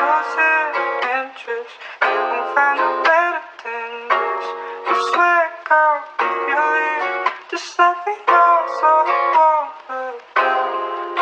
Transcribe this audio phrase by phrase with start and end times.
[0.00, 0.72] losing
[1.16, 1.74] interest.
[2.02, 4.46] You won't find a better than this.
[4.86, 10.70] I swear, girl, if you leave, just let me know so I won't look down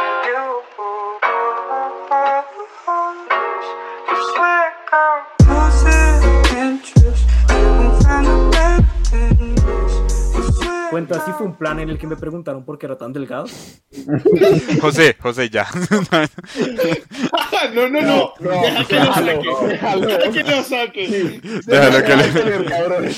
[0.05, 0.49] on you.
[4.11, 5.19] I swear, girl,
[5.51, 6.25] losing
[6.65, 7.25] interest.
[7.51, 9.95] You won't find a better than this.
[10.35, 12.97] I swear, Cuenta si fue un plan en el que me preguntaron por qué era
[12.99, 13.47] tan delgado.
[14.81, 15.67] José, José, ya.
[17.75, 18.33] no, no, no.
[18.41, 19.67] No, Deja que lo déjalo, saque.
[19.69, 20.07] déjalo.
[20.07, 21.41] Deja que lo saque.
[21.67, 23.15] Déjalo que le-.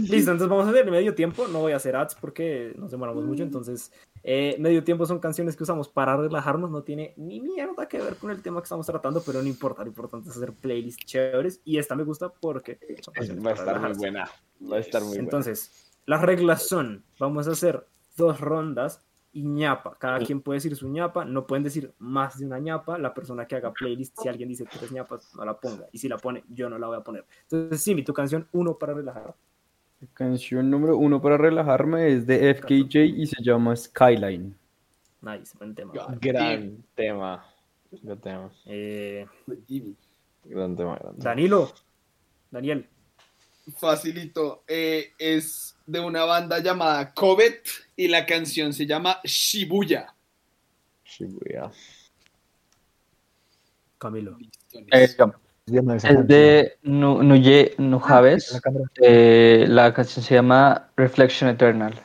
[0.00, 1.46] Listo, entonces vamos a hacer medio tiempo.
[1.48, 3.42] No voy a hacer ads porque nos demoramos mucho.
[3.42, 3.92] Entonces,
[4.22, 6.70] eh, medio tiempo son canciones que usamos para relajarnos.
[6.70, 9.82] No tiene ni mierda que ver con el tema que estamos tratando, pero no importa.
[9.82, 11.60] Lo importante es hacer playlists chéveres.
[11.64, 13.98] Y esta me gusta porque Va a estar muy relajarse.
[13.98, 14.30] buena.
[14.70, 15.22] Va a estar muy buena.
[15.24, 19.00] Entonces, las reglas son: vamos a hacer dos rondas
[19.32, 19.96] y ñapa.
[19.98, 21.24] Cada quien puede decir su ñapa.
[21.24, 22.98] No pueden decir más de una ñapa.
[22.98, 25.86] La persona que haga playlist, si alguien dice tres ñapas, no la ponga.
[25.92, 27.24] Y si la pone, yo no la voy a poner.
[27.42, 29.34] Entonces, Simi, tu canción, uno para relajar.
[30.14, 34.56] Canción número uno para relajarme es de FKJ y se llama Skyline.
[35.20, 35.92] Nice, buen tema.
[36.20, 37.44] Gran tema.
[38.02, 38.50] Gran tema.
[38.64, 39.94] Eh, Gran tema.
[40.44, 40.98] Gran tema.
[41.16, 41.70] Danilo,
[42.50, 42.88] Daniel,
[43.76, 44.64] Facilito.
[44.68, 50.14] Eh, es de una banda llamada Covet y la canción se llama Shibuya.
[51.04, 51.70] Shibuya.
[53.98, 54.38] Camilo.
[54.72, 55.08] Eh,
[56.02, 58.52] es de Nu- Nuye Nujaves.
[58.52, 58.84] La cámara.
[59.00, 62.00] Eh, la canción se llama Reflection Eternal.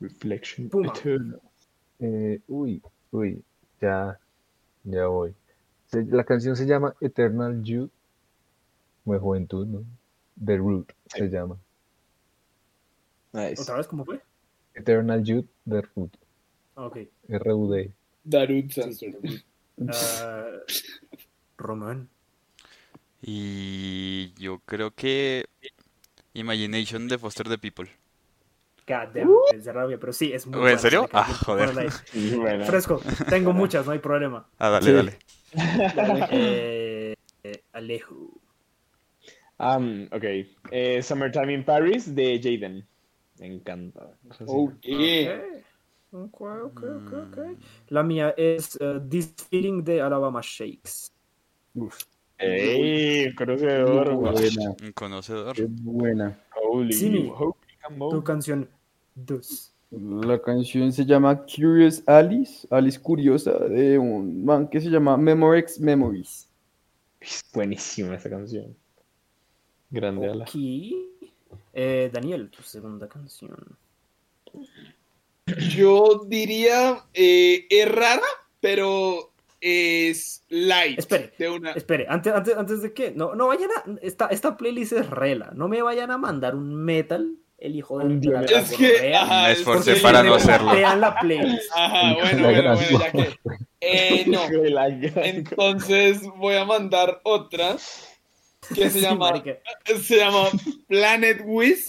[0.00, 0.92] Reflection Puma.
[0.94, 1.40] Eternal.
[2.00, 2.82] Eh, uy,
[3.12, 3.42] uy,
[3.80, 4.18] ya,
[4.82, 5.34] ya voy.
[5.92, 7.90] La canción se llama Eternal Youth,
[9.04, 9.84] de juventud, ¿no?
[10.44, 11.56] The Root se llama.
[13.32, 13.60] Nice.
[13.62, 14.20] ¿Otra vez cómo fue?
[14.74, 16.16] Eternal Youth, The Root,
[16.76, 16.98] Ah, Ok.
[17.28, 17.92] R-U-D.
[18.24, 19.22] Darut Sandstorm.
[19.88, 20.46] Ah,
[21.58, 22.08] Román.
[23.20, 25.46] Y yo creo que
[26.34, 27.88] Imagination de Foster the People.
[28.86, 31.08] God damn, pensé rabia, pero sí, es muy ¿En buena, serio?
[31.12, 31.92] Ah, joder.
[32.12, 32.36] Sí.
[32.66, 34.46] Fresco, tengo muchas, no hay problema.
[34.58, 34.92] Ah, dale, Sí.
[34.92, 35.18] dale.
[36.30, 37.14] Eh,
[37.44, 38.40] eh, Alejo.
[39.62, 40.24] Um, ok.
[40.70, 42.84] Eh, Summertime in Paris de Jaden.
[43.38, 44.10] Me encanta.
[44.46, 44.74] Ok,
[46.10, 47.38] ok, ok, ok.
[47.88, 51.12] La mía es eh, This Feeling de Alabama Shakes.
[52.38, 53.34] ¡Ey!
[53.34, 54.14] Conocedor.
[54.14, 55.54] Buena, Un conocedor.
[55.54, 56.38] qué buena.
[56.60, 57.32] Holy.
[58.10, 58.68] Tu canción
[59.14, 59.74] 2.
[60.24, 65.78] La canción se llama Curious Alice, Alice Curiosa, de un man que se llama Memorex
[65.78, 66.48] Memories.
[67.20, 68.74] Es buenísima esa canción.
[69.92, 70.44] Grande ala.
[70.44, 71.06] Aquí.
[71.74, 73.76] Eh, Daniel, tu segunda canción.
[75.68, 78.22] Yo diría, eh, es rara,
[78.58, 80.98] pero es light.
[80.98, 81.72] Espere, De una...
[81.72, 83.10] Espere, antes, antes, antes de que.
[83.10, 83.98] No, no vayan a.
[84.00, 85.52] Esta, esta playlist es rela.
[85.54, 88.06] No me vayan a mandar un metal, el hijo de.
[88.06, 89.14] Un la Es que...
[89.14, 90.72] ajá, Me es esforcé para no hacerlo.
[90.72, 91.70] Vean la playlist.
[91.76, 93.38] Ajá, bueno, bueno, bueno, ya que...
[93.84, 94.40] Eh, no,
[95.16, 97.76] entonces voy a mandar otra
[98.72, 99.58] que se Sí, llama, marica.
[100.02, 100.48] se llama
[100.88, 101.88] Planet Wiz,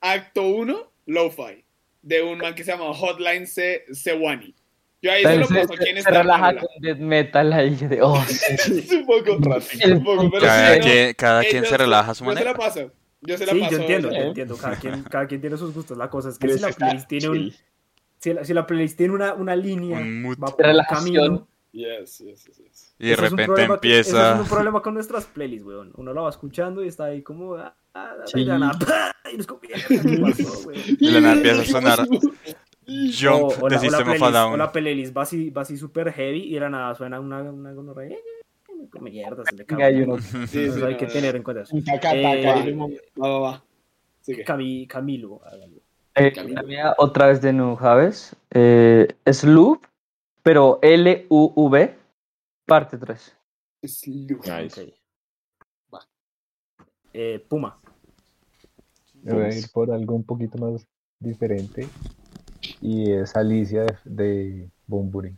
[0.00, 1.64] acto 1, Lo-Fi,
[2.02, 4.54] de un man que se llama Hotline C Sewani.
[5.02, 7.74] Yo ahí se lo paso aquí en se relaja con death metal ahí.
[7.74, 11.64] De, oh, Es un poco, un poco, pero Cada sí, no, quien, cada eh, quien
[11.64, 12.58] se relaja a su Yo se la manera.
[12.58, 12.92] paso.
[13.22, 13.70] Yo se la Sí, paso.
[13.72, 14.18] yo entiendo, ¿eh?
[14.18, 14.56] yo entiendo.
[14.58, 15.96] Cada quien, cada quien tiene sus gustos.
[15.96, 17.54] La cosa es que Pero si la está playlist tiene un.
[18.18, 21.14] Si la, si la playlist tiene una, una línea, Un va por un Relajación.
[21.14, 21.48] camino.
[21.72, 22.94] Yes, yes, yes, yes.
[22.98, 24.34] Y de Eso es repente problema eso empieza.
[24.34, 25.92] es un problema con nuestras playlists, weón.
[25.96, 27.54] Uno la va escuchando y está ahí como.
[27.54, 28.40] Ah, ah, Sí.
[28.40, 28.76] y la
[29.32, 30.80] y es como, mierda, ¿qué pasó, weón?
[30.98, 31.98] De la nada empieza a sonar
[32.86, 34.58] Jump o, o de la, System of a o Down.
[34.58, 37.72] la playlist va así, va así super heavy y de la nada suena una, una
[37.72, 38.16] gonorrea.
[38.90, 39.96] Como mierda, se le cae.
[40.00, 41.12] yo no- Sí, Entonces sí, hay no, que no.
[41.12, 41.76] tener en cuenta eso.
[41.86, 42.74] Taca, Eh.
[43.16, 43.64] Va, va, va.
[44.88, 45.76] Camilo, hágalo.
[46.16, 48.34] Eh, la mía, otra vez de Nujaves.
[48.50, 49.84] Eh, es Loop,
[50.42, 51.98] pero L-U-V,
[52.66, 53.36] parte 3.
[53.82, 54.82] Es Lu- Nice.
[54.82, 56.00] Ok.
[57.12, 57.80] Eh, Puma.
[59.22, 60.86] Me voy a ir por algo un poquito más
[61.18, 61.88] diferente.
[62.80, 65.34] Y es Alicia de, de Bunbury.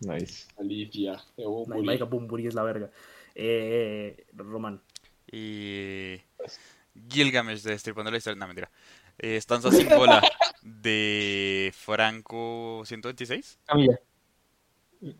[0.00, 0.46] Nice.
[0.58, 1.20] Alicia.
[1.36, 1.82] de Bumburi.
[1.86, 2.90] Marica Bumburi es la verga.
[3.34, 4.80] Eh, Román.
[5.30, 6.20] Y
[7.08, 8.38] Gilgamesh de Estripando la Historia.
[8.38, 8.70] No, mentira.
[9.18, 10.22] Eh, Estanza sin bola
[10.62, 13.58] de Franco 126.
[13.64, 14.00] Camilla.
[15.00, 15.12] ¿Sí?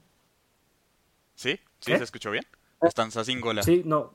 [1.34, 1.58] ¿Sí?
[1.80, 1.98] ¿Qué?
[1.98, 2.44] ¿Se escuchó bien?
[2.82, 3.62] Estanza sin gola.
[3.62, 4.12] Sí, no.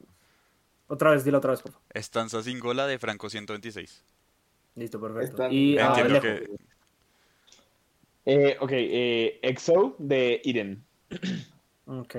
[0.88, 1.86] Otra vez, dilo otra vez, por favor.
[1.94, 4.04] Estanza sin gola de Franco 126.
[4.76, 5.48] Listo, perfecto.
[5.50, 6.50] Y ah, Entiendo que.
[8.26, 10.84] Eh, ok, eh, EXO de Eden.
[11.86, 12.16] Ok.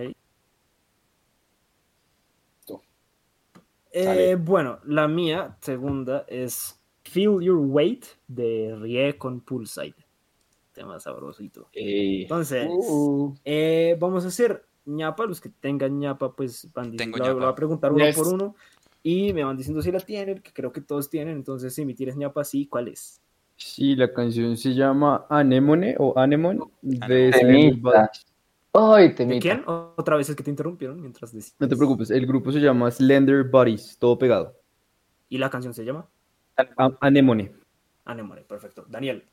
[3.92, 6.79] Eh, bueno, la mía, segunda, es
[7.10, 9.94] Feel Your Weight de Rie con Poolside.
[10.72, 11.68] Tema sabrosito.
[11.72, 15.26] Ey, Entonces, Uh, eh, vamos a hacer ñapa.
[15.26, 17.32] Los que tengan ñapa, pues van Tengo ñapa.
[17.34, 18.16] voy a preguntar uno Yes.
[18.16, 18.54] por uno.
[19.02, 21.36] Y me van diciendo si la tienen, que creo que todos tienen.
[21.36, 23.20] Entonces, si me tienes ñapa, sí, ¿cuál es?
[23.56, 27.78] Sí, la canción se llama Anemone o Anemone de Temita.
[27.80, 28.26] Bodies.
[28.72, 29.40] Ay, ¿De temita.
[29.42, 29.62] quién?
[29.66, 31.56] Otra vez es que te interrumpieron mientras decías.
[31.58, 34.54] No te preocupes, el grupo se llama Slender Bodies, todo pegado.
[35.28, 36.08] ¿Y la canción se llama?
[36.76, 37.52] A- Anemone.
[38.04, 38.84] Anemone, perfecto.
[38.88, 39.24] Daniel.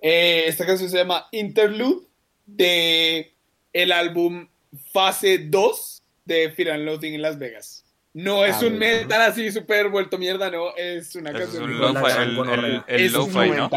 [0.00, 2.06] eh, esta canción se llama Interlude
[2.46, 3.32] de
[3.72, 4.48] el álbum
[4.92, 7.84] Fase 2 de Fear and Loathing en Las Vegas.
[8.14, 11.64] No es Ah, un metal así súper vuelto mierda, no, es una Eso es canción.
[11.64, 13.70] un lo- lo-fi, el, el, el Es lo-fi, ¿no?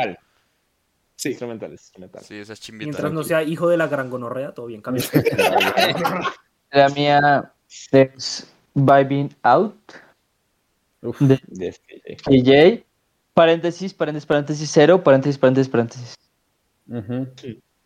[1.16, 1.30] Sí.
[1.30, 1.78] Instrumental.
[1.78, 2.86] Sí, esa es chimbita.
[2.88, 5.04] Mientras no sea hijo de la gran gonorrea, todo bien, cambia.
[6.72, 7.54] La mía
[7.92, 9.76] es Vibing Out
[11.02, 11.76] Uf, de De
[12.28, 12.86] DJ.
[13.34, 16.16] Paréntesis, paréntesis, paréntesis, cero, paréntesis, paréntesis, paréntesis.
[16.88, 17.28] ujú.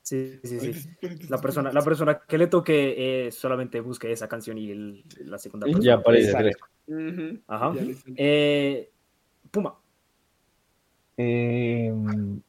[0.01, 0.89] Sí, sí, sí.
[1.29, 5.39] La persona, la persona que le toque eh, solamente busque esa canción y el- la
[5.39, 5.83] segunda persona.
[5.83, 6.51] Ya aparece.
[7.47, 7.73] Ajá.
[7.73, 7.81] Ya.
[8.17, 8.91] Eh,
[9.49, 9.75] Puma.
[11.17, 12.39] Em,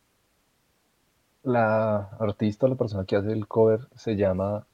[1.45, 4.67] la artista, la persona que hace el cover, se llama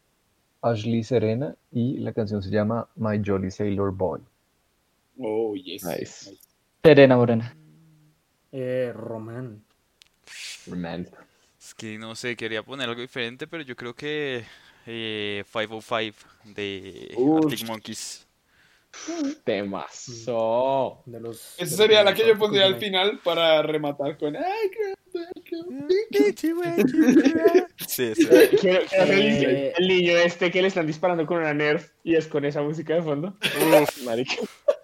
[0.63, 4.21] Ashley Serena y la canción se llama My Jolly Sailor Boy.
[5.19, 5.85] Oh, yes.
[5.85, 6.37] Nice.
[6.83, 7.57] Serena Morena.
[8.51, 9.65] Eh, Román.
[10.67, 11.09] Man.
[11.61, 14.45] Es que no sé, quería poner algo diferente, pero yo creo que
[14.87, 17.45] eh, 505 de Uf.
[17.47, 18.27] Arctic Monkeys.
[19.45, 21.03] Temazo.
[21.07, 24.37] De los, Esa de sería los la que yo pondría al final para rematar con.
[24.37, 24.43] Ay,
[27.87, 28.27] Sí, sí.
[28.61, 29.73] Quiero- Eh.
[29.77, 32.95] el niño este que le están disparando con una Nerf y es con esa música
[32.95, 33.37] de fondo.
[33.83, 34.35] Uf, Marica.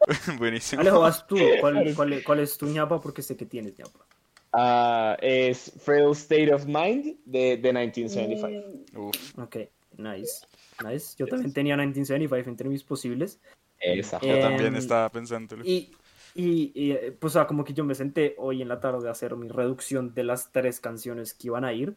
[0.38, 0.80] buenísimo.
[0.80, 1.36] Alejo, vas tú.
[1.60, 3.00] ¿Cuál, cuál, es- cuál es tu ñapa?
[3.00, 4.06] Porque sé que tienes ñapa.
[4.52, 8.98] Ah, es Frail State of Mind de, de 1975.
[9.08, 9.56] Uf, Ok,
[9.98, 10.46] nice.
[10.84, 11.14] Nice.
[11.18, 13.40] Yo también tenía 1975 entre mis posibles.
[13.78, 14.18] Esa.
[14.20, 15.62] yo Eh, también Em, estaba pensándolo.
[15.64, 15.92] Y,
[16.34, 19.06] y, y, eh, pues, o sea, como que yo me senté hoy en la tarde
[19.08, 21.96] a hacer mi reducción de las tres canciones que iban a ir.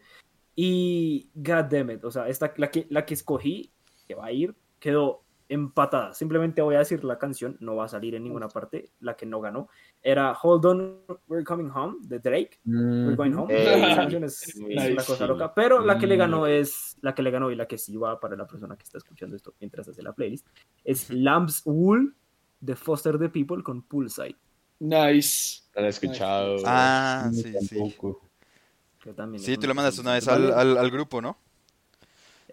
[0.55, 3.71] Y, god damn it, o sea, esta, la, que, la que escogí,
[4.07, 6.13] que va a ir, quedó empatada.
[6.13, 8.91] Simplemente voy a decir la canción, no va a salir en ninguna parte.
[9.01, 9.67] La que no ganó
[10.01, 12.59] era Hold On, We're Coming Home de Drake.
[12.65, 13.53] We're Going Home.
[13.53, 14.93] Eh, es, es nice.
[14.93, 15.53] una cosa loca.
[15.53, 18.17] Pero la que le ganó es la que le ganó y la que sí va
[18.17, 20.47] para la persona que está escuchando esto mientras hace la playlist.
[20.85, 22.15] Es Lamb's Wool
[22.61, 24.37] de Foster the People con Poolside.
[24.79, 25.63] Nice.
[25.75, 26.57] Lo he escuchado.
[26.65, 27.95] Ah, Ni sí, sí.
[28.99, 31.37] Que también Sí, tú lo una mandaste una vez al, al grupo, ¿no?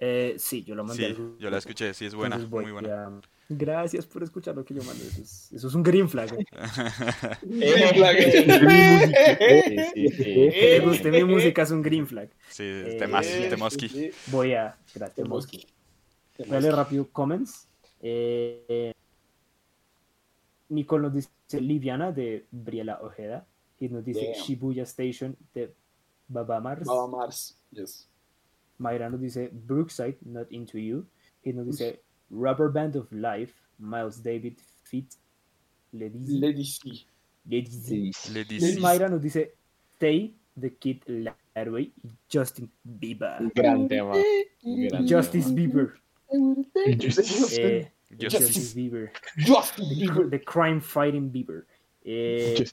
[0.00, 1.14] Eh, sí, yo lo mandé.
[1.14, 3.06] Sí, al yo la escuché, sí, es buena, Entonces muy buena.
[3.06, 5.02] a- Gracias por escuchar lo que yo mando.
[5.02, 6.28] Eso es, eso es un green flag.
[7.50, 8.98] eh.
[9.94, 12.30] Eh, Eh, guste mi música es un green flag.
[12.50, 14.10] Sí, Eh, temas, sí, temoski.
[14.28, 14.76] Voy a.
[14.94, 15.66] Gracias, Mosky.
[16.46, 17.66] Voy a leer rápido comments.
[18.00, 18.92] Eh, eh,
[20.68, 21.30] Nicole nos dice
[21.60, 23.46] Liviana de Briela Ojeda.
[23.80, 24.44] Y nos dice Damn.
[24.44, 25.72] Shibuya Station de
[26.28, 26.84] Baba Mars.
[26.86, 27.56] Baba Mars.
[27.70, 28.08] Yes.
[28.78, 31.06] Mayra nos dice Brookside, Not Into You.
[31.44, 35.14] Y nos dice Rubber Band of Life, Miles David Fit,
[35.92, 37.06] Lady Lady C.
[37.48, 38.80] Lady.
[38.80, 39.54] Mayra nos dice
[39.96, 43.50] Stay, The Kid Laroi y Justin Bieber.
[43.54, 44.14] Gran tema.
[44.62, 45.94] Gran Justice Bieber.
[46.30, 47.90] Eh, Justice.
[48.16, 49.10] Justice Bieber.
[49.38, 50.30] Justin The, Bieber.
[50.30, 51.66] the Crime Fighting Bieber.
[52.04, 52.64] Eh.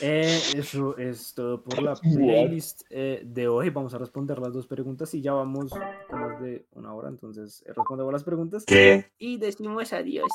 [0.00, 3.70] Eh, eso es todo por la playlist eh, de hoy.
[3.70, 5.72] Vamos a responder las dos preguntas y ya vamos
[6.08, 7.08] con más de una hora.
[7.08, 9.12] Entonces, eh, respondemos las preguntas ¿Qué?
[9.18, 10.30] y decimos adiós.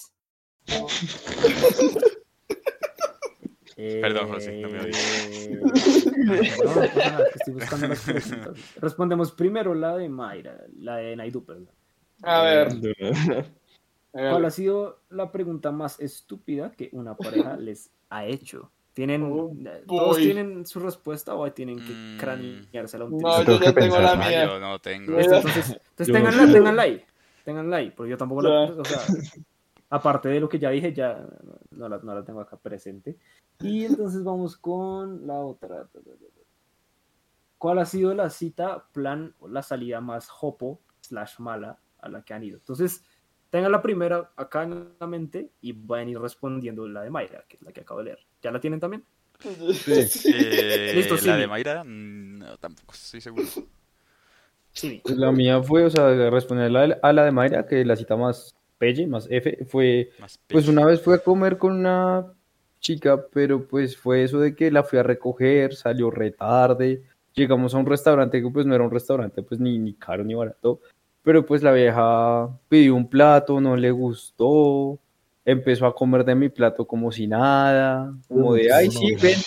[3.76, 4.80] Perdón, José, no me.
[4.90, 5.62] Eh,
[6.26, 8.76] No, no pasa nada, que estoy buscando las preguntas.
[8.78, 11.70] Respondemos primero la de Mayra, la de Naidu, perdón.
[12.24, 12.70] A ver.
[14.12, 18.72] ¿Cuál ha sido la pregunta más estúpida que una pareja les ha hecho?
[18.96, 19.54] ¿Tienen, Oh,
[19.86, 22.18] ¿Todos tienen su respuesta o tienen que Mm.
[22.18, 24.46] craneársela un No, yo ya tengo la Ah, mía.
[24.46, 25.20] yo no tengo.
[25.20, 27.06] Entonces, entonces ténganla, ténganla ahí.
[27.44, 28.64] Ténganla ahí, porque yo tampoco la.
[28.72, 29.02] O sea,
[29.90, 31.28] aparte de lo que ya dije, ya
[31.72, 33.18] no la, no la tengo acá presente.
[33.60, 35.90] Y entonces vamos con la otra.
[37.58, 42.24] ¿Cuál ha sido la cita, plan o la salida más hopo slash mala a la
[42.24, 42.60] que han ido?
[42.60, 43.04] Entonces,
[43.56, 47.46] tengan la primera acá en la mente y van a ir respondiendo la de Mayra,
[47.48, 48.20] que es la que acabo de leer.
[48.42, 49.06] ¿Ya la tienen también?
[49.88, 51.38] Eh, Listo, la Simi.
[51.38, 53.48] de Mayra, no, tampoco estoy seguro.
[54.74, 55.00] Sí.
[55.02, 57.96] Pues la mía fue, o sea, responder a la, a la de Mayra, que la
[57.96, 62.34] cita más pelle, más F, fue, Más pues una vez fui a comer con una
[62.82, 67.74] chica, pero pues fue eso de que la fui a recoger, salió re tarde, llegamos
[67.74, 70.82] a un restaurante que pues no era un restaurante pues ni, ni caro ni barato,
[71.26, 75.00] pero pues la vieja pidió un plato, no le gustó,
[75.44, 79.40] empezó a comer de mi plato como si nada, como de, ay, sí, ven,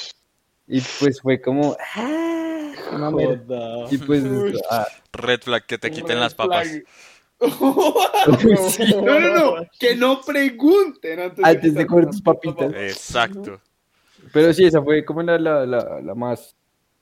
[0.66, 3.86] y pues fue como, "Ah, una mierda".
[3.92, 4.24] Y pues,
[4.68, 6.68] ah, Red flag que te quiten Red las papas.
[7.40, 12.74] no, no, no, que no pregunten antes, Antes de comer las tus papitas.
[12.74, 13.60] Exacto.
[14.32, 16.56] Pero sí, esa fue como la, la, la, la más,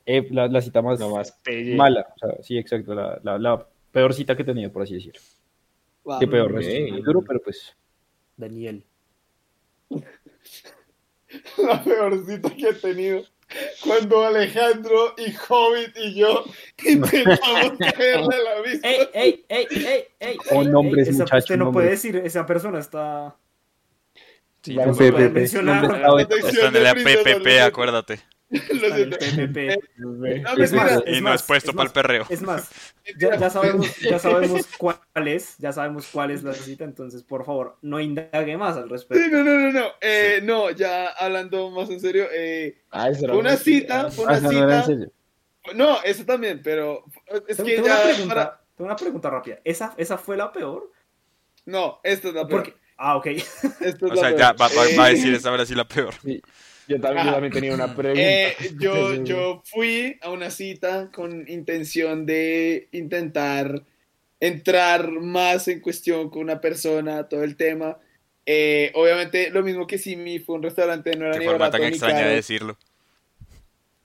[0.04, 1.35] eh, la, la cita más más
[1.75, 2.06] mala.
[2.14, 5.21] O sea, sí, exacto, la, la, la peor cita que he tenido, por así decirlo.
[6.09, 6.19] Va.
[6.19, 7.75] Qué peor, es duro, pero pues.
[8.37, 8.85] Daniel.
[11.59, 13.23] La peor cita que he tenido.
[13.85, 16.45] Cuando Alejandro y Hobbit y yo
[16.85, 18.88] intentamos caerle a la misma.
[18.88, 20.37] ¡Ey, ey, ey, ey, ey!
[20.50, 21.83] Oh, ey, nombres, ey, esa- muchacho, Usted no nombres.
[21.85, 23.37] puede decir, esa persona está.
[24.62, 25.19] Sí, Ya, no el siento.
[25.19, 25.62] PPP.
[25.62, 26.19] No,
[28.49, 29.76] Es mentira.
[30.76, 32.26] más, Y es no más, es puesto es para el perreo.
[32.29, 32.71] Es más,
[33.19, 37.45] ya, ya sabemos, ya sabemos cuál es, ya sabemos cuál es la cita, entonces por
[37.45, 39.29] favor, no indague más al Sí, respecto.
[39.37, 39.87] no, no, no, no.
[40.00, 42.26] Eh, no, ya hablando más en serio.
[42.33, 44.83] Eh, Ah, una cita, fue Ah, una no en cita.
[44.85, 45.12] serio.
[45.75, 47.05] No, eso también, pero
[47.49, 47.95] es Tengo, que tengo ya.
[47.95, 49.59] una pregunta, para- tengo una pregunta rápida.
[49.65, 50.93] ¿Esa, ¿Esa fue la peor?
[51.65, 52.62] No, esta es la peor.
[52.62, 53.26] Porque, ah, ok.
[53.26, 54.38] Esta es O la sea, peor.
[54.38, 56.15] ya va, va- va a Eh, decir esa ahora sí la peor.
[56.88, 58.21] Yo también, yo también tenía una pregunta.
[58.23, 63.83] Eh, yo, yo fui a una cita con intención de intentar
[64.40, 67.99] entrar más en cuestión con una persona, todo el tema.
[68.45, 71.78] Eh, obviamente, lo mismo que Simi, fue un restaurante, no era Qué ni forma barato
[71.78, 72.28] tan ni extraña caro.
[72.28, 72.78] de decirlo.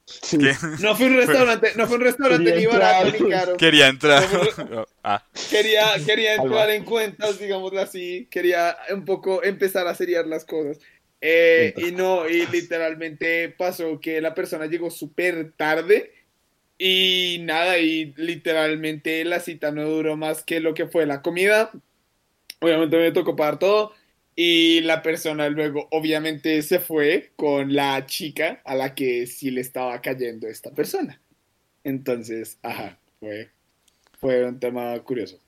[0.06, 0.38] Sí.
[0.82, 3.22] No fue un restaurante, no fue un restaurante Quería ni barato entrar.
[3.22, 3.58] ni caro.
[3.58, 4.24] quería entrar.
[4.70, 8.28] No, Ah, Quería, quería entrar en cuentas, digámoslo así.
[8.30, 10.80] Quería un poco empezar a seriar las cosas.
[11.22, 16.12] Eh, y no, y literalmente pasó que la persona llegó súper tarde
[16.78, 21.72] y nada, y literalmente la cita no duró más que lo que fue la comida.
[22.60, 23.94] Obviamente me tocó pagar todo
[24.36, 29.62] y la persona luego obviamente se fue con la chica a la que sí le
[29.62, 31.22] estaba cayendo esta persona.
[31.84, 33.52] Entonces, ajá, fue,
[34.20, 35.40] fue un tema curioso.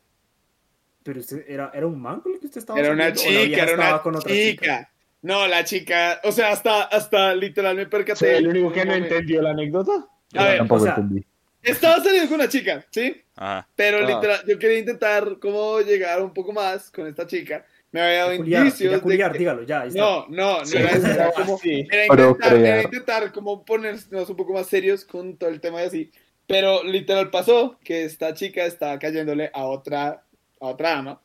[1.04, 3.74] Pero usted, ¿era, ¿era un man con el que usted estaba Era una chica, era
[3.74, 4.93] una con otra chica.
[5.24, 8.38] No, la chica, o sea, hasta, hasta literal me Soy percaté.
[8.38, 10.06] el único que no entendió la anécdota.
[10.36, 11.26] A ver, Tampoco o sea, entendí.
[11.64, 13.22] estaba saliendo con una chica, ¿sí?
[13.36, 13.68] ajá.
[13.76, 14.02] Pero Ah.
[14.02, 17.66] literal, yo quería intentar como llegar un poco más con esta chica.
[17.92, 19.82] Me había dado Culiar, indicios de culiar, que- dígalo, ya.
[19.82, 20.00] ahí está.
[20.02, 21.60] No, no, no Sí, era eso, era como...
[21.64, 25.86] Era intentar, era intentar como ponernos un poco más serios con todo el tema y
[25.86, 26.12] así.
[26.48, 30.24] Pero literal pasó que esta chica estaba cayéndole a otra,
[30.60, 31.22] a otra ama.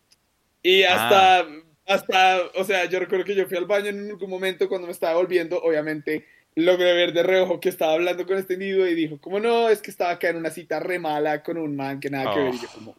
[0.62, 1.46] Y hasta,
[1.88, 4.92] hasta, o sea, yo recuerdo que yo fui al baño en algún momento cuando me
[4.92, 9.18] estaba volviendo, obviamente logré ver de reojo que estaba hablando con este individuo y dijo,
[9.20, 12.10] como no, es que estaba acá en una cita re mala con un man que
[12.10, 12.54] nada que ver.
[12.54, 12.94] Y yo como.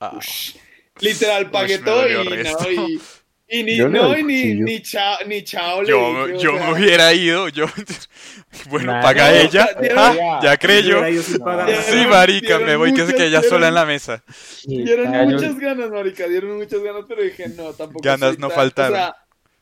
[0.00, 0.18] Ah.
[1.00, 3.00] Literal, pagué todo y no, y,
[3.48, 6.66] y ni, Yo no, y ni, ni chao, ni chao le Yo, o yo sea,
[6.66, 7.66] me hubiera ido, yo...
[8.70, 9.68] Bueno, Nah, paga no, ella.
[9.96, 11.06] Ah, ya Yo creyó.
[11.06, 14.24] Ya, Sí, marica, me voy que se muchas- quede ella sola en la mesa.
[14.64, 18.38] Dieron Ya, yo- muchas ganas, marica, dieron muchas ganas, pero dije, no, tampoco Ganas soy
[18.38, 18.92] no tan- faltaron.
[18.94, 19.16] O sea,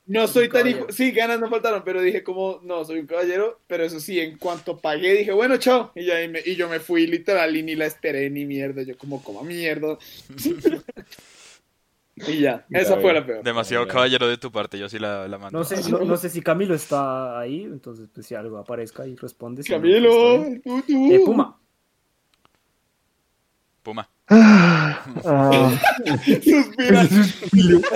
[0.07, 0.87] no soy tan hijo...
[0.91, 4.39] Sí, ganas no faltaron, pero dije como, no, soy un caballero, pero eso sí, en
[4.39, 7.63] cuanto pagué, dije, bueno, chao, y, ya, y, me- y yo me fui literal y
[7.65, 9.99] ni la esperé ni mierda, yo como, como mierda.
[12.17, 13.43] y ya, esa fue la peor.
[13.43, 15.59] Demasiado caballero de tu parte, yo sí la, la mando.
[15.59, 19.17] No sé, no, no sé si Camilo está ahí, entonces pues si algo aparezca y
[19.17, 19.63] responde.
[19.63, 21.13] si no, pues, Camilo, tú, tú.
[21.13, 21.59] Eh, Puma.
[23.83, 24.09] Puma.
[24.29, 25.03] Ah,
[27.09, 27.79] Suspira.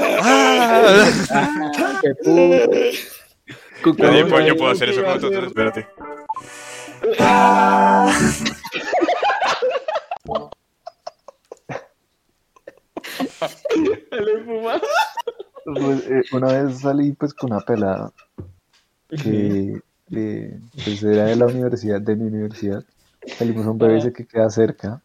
[1.30, 2.00] Ah.
[2.02, 4.12] Qué puto.
[4.12, 5.86] Yo, puedo- yo puedo hacer eso con nosotros, espérate.
[15.64, 18.10] Pues, eh, una vez salí pues con una pelada
[19.08, 22.82] que eh, pues, era de la universidad, de mi universidad.
[23.36, 25.02] Salimos a un BBC que queda cerca.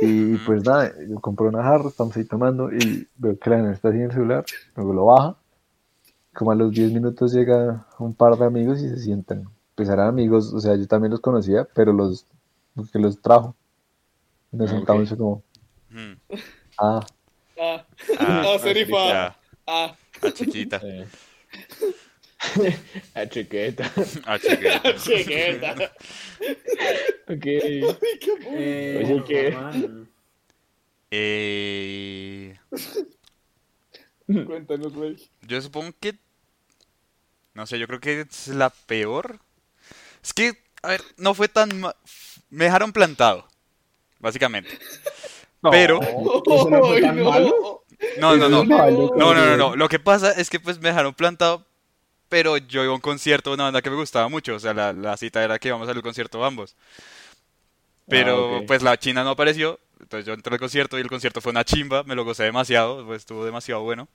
[0.00, 3.72] Y pues nada, yo compré una jarra, estamos ahí tomando y veo que la nena
[3.72, 4.44] está en el celular,
[4.76, 5.36] luego lo baja.
[6.34, 9.48] Como a los 10 minutos llega un par de amigos y se sientan.
[9.76, 12.26] Pues eran amigos, o sea, yo también los conocía, pero los,
[12.92, 13.54] que los trajo.
[14.52, 15.04] Nos Ah, sentamos ok.
[15.04, 15.42] y fue como,
[16.78, 17.06] ah,
[17.58, 17.84] Ah,
[18.18, 19.08] Ah, ah, serifa.
[19.08, 20.80] ya, Ah, a chiquita.
[20.84, 21.06] Eh.
[23.14, 23.90] A chiqueta.
[24.26, 24.94] A chiquita.
[24.98, 25.74] chiqueta.
[27.28, 27.46] Ok.
[27.46, 29.50] Eh, Oye, ¿qué?
[29.50, 30.08] Román.
[31.10, 32.58] Eh,
[34.26, 35.16] Cuéntanos, güey.
[35.42, 36.16] yo supongo que...
[37.54, 39.38] No sé, yo creo que es la peor.
[40.22, 41.78] Es que, a ver, no fue tan...
[41.80, 41.94] ma-
[42.50, 43.46] Me dejaron plantado,
[44.18, 44.76] básicamente.
[45.70, 46.00] Pero...
[46.46, 47.24] ¿Eso no fue Ay, tan no.
[47.24, 47.84] malo?
[48.18, 48.64] No, no, no.
[48.64, 49.58] Malo, No, no, no, cabrón.
[49.58, 49.76] no.
[49.76, 51.64] Lo que pasa es que pues me dejaron plantado,
[52.28, 54.54] pero yo iba a un concierto de una banda que me gustaba mucho.
[54.56, 56.76] O sea, la, la cita era que íbamos al concierto ambos.
[58.08, 59.78] Pero Ah, pues la china no apareció.
[60.00, 62.02] Entonces yo entré al concierto y el concierto fue una chimba.
[62.04, 63.04] Me lo gocé demasiado.
[63.06, 64.08] Pues estuvo demasiado bueno.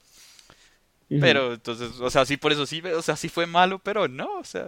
[1.19, 4.37] Pero entonces, o sea, sí, por eso sí, o sea, sí fue malo, pero no,
[4.37, 4.67] o sea,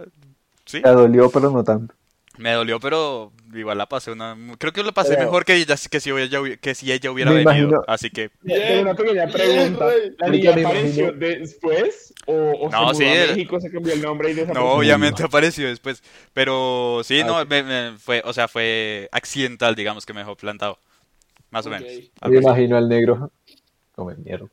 [0.66, 0.82] sí.
[0.82, 1.94] Te dolió, pero no tanto.
[2.38, 4.36] Me dolió, pero igual la pasé una...
[4.58, 7.10] Creo que lo pasé Pero- mejor que ella, que si ella, hubi- que si ella
[7.10, 7.68] hubiera Me venido.
[7.68, 8.30] imagino- Así que...
[8.42, 9.86] Tengo una pequeña pregunta.
[10.18, 12.14] ¿La niña apareció después?
[12.26, 14.40] ¿O, o No, se sí, mudó a era- México, se cambió el nombre y No,
[14.40, 14.70] desapareció?
[14.72, 16.02] obviamente apareció después.
[16.32, 20.34] Pero sí, Ah, no, me- me fue, o sea, fue accidental, digamos, que me dejó
[20.34, 20.78] plantado.
[21.50, 21.86] Más o menos.
[21.86, 22.36] Me así.
[22.36, 23.30] imagino al negro.
[23.94, 24.46] Come mierda.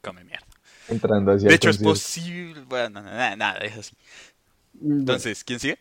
[0.00, 0.46] Come mierda.
[0.88, 2.62] Entrando hacia De hecho, es posible.
[2.66, 3.94] Bueno, nada, nada, es así.
[4.82, 5.78] Entonces, ¿quién sigue?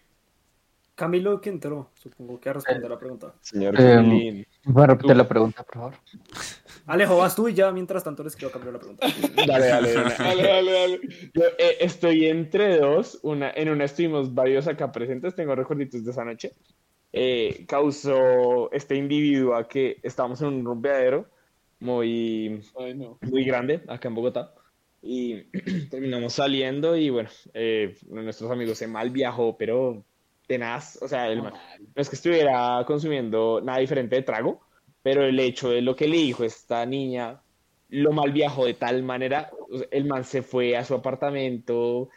[0.95, 3.35] Camilo que entró, supongo que a responder la pregunta.
[3.41, 3.75] Señor.
[4.63, 5.93] ¿Voy a repetir la pregunta, por favor?
[6.87, 9.07] Alejo, vas tú y ya mientras tanto les quiero cambiar la pregunta.
[9.47, 10.15] Dale, dale, dale.
[10.17, 10.99] Dale, dale, dale.
[11.33, 13.19] Yo eh, estoy entre dos.
[13.23, 16.53] Una, en una estuvimos varios acá presentes, tengo recuerditos de esa noche.
[17.11, 21.29] Eh, causó este individuo a que estábamos en un rumbeadero
[21.79, 23.17] muy, Ay, no.
[23.21, 24.53] muy grande acá en Bogotá.
[25.01, 25.43] Y
[25.89, 30.05] terminamos saliendo y bueno, eh, uno de nuestros amigos se mal viajó, pero
[30.47, 31.01] tenaz.
[31.01, 31.53] O sea, el man-
[31.95, 34.61] no es que estuviera consumiendo nada diferente de trago,
[35.01, 37.41] pero el hecho de lo que le dijo esta niña
[37.89, 39.51] lo mal viajó de tal manera,
[39.91, 42.09] el man se fue a su apartamento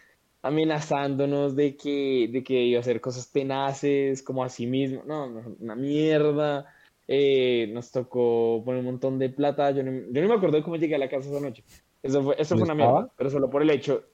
[0.42, 5.28] amenazándonos de que, de que iba a hacer cosas tenaces, como a sí mismo, no,
[5.28, 6.74] no, una mierda.
[7.06, 10.62] Eh, nos tocó poner un montón de plata, yo no, yo no me acuerdo de
[10.62, 11.64] cómo llegué a la casa esa noche.
[12.02, 14.04] Eso fue, eso ¿No fue una mierda, pero solo por el hecho,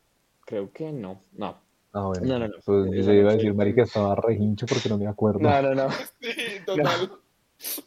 [0.47, 1.64] creo que no, no,
[1.95, 2.27] Ah, bueno.
[2.27, 2.55] No, no, no.
[2.65, 5.39] Pues yo iba a decir, marica, estaba re hincho porque no me acuerdo.
[5.41, 5.89] no, no, no.
[6.21, 6.31] Sí,
[6.67, 7.13] total.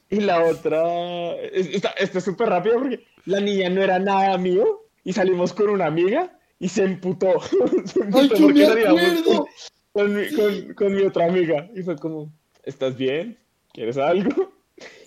[0.10, 4.38] Y la otra, es- esta, esta es súper rápido porque la niña no era nada
[4.38, 7.40] mío y salimos con una amiga y se emputó.
[7.86, 9.46] Se emputó ¡Ay, porque me salíamos acuerdo!
[9.92, 11.70] Con, con mi, con- con mi otra amiga.
[11.76, 12.32] Y fue como,
[12.64, 13.38] ¿estás bien?
[13.74, 14.54] ¿Quieres algo?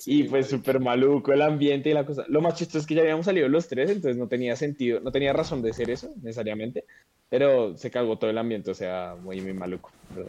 [0.05, 2.25] y pues súper maluco el ambiente y la cosa.
[2.29, 5.11] Lo más chistoso es que ya habíamos salido los tres, entonces no tenía sentido, no
[5.11, 6.85] tenía razón de ser eso necesariamente,
[7.31, 9.91] pero se cagó todo el ambiente, o sea, muy, muy maluco.
[10.15, 10.29] Pero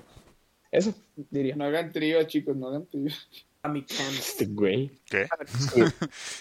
[0.71, 0.93] eso,
[1.31, 1.55] diría.
[1.55, 3.11] No hagan trío, chicos, no hagan trío.
[3.63, 3.83] A mi.
[3.89, 4.91] Este güey.
[5.09, 5.27] ¿Qué?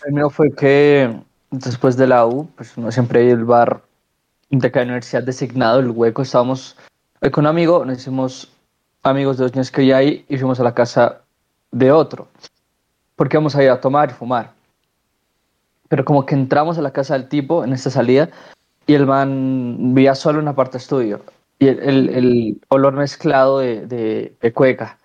[0.06, 1.18] El mío fue que
[1.50, 3.82] después de la U, pues uno siempre hay el bar
[4.50, 6.22] de cada universidad designado, el hueco.
[6.22, 6.76] Estábamos
[7.22, 8.52] ahí con un amigo, nos hicimos
[9.02, 11.22] amigos de los niños que había ahí y fuimos a la casa
[11.72, 12.28] de otro.
[13.16, 14.52] Porque íbamos a ir a tomar y fumar.
[15.88, 18.30] Pero como que entramos a la casa del tipo en esta salida
[18.90, 21.20] y el man vivía solo en una parte estudio.
[21.60, 24.98] Y el, el- el olor mezclado de, de, de cueca,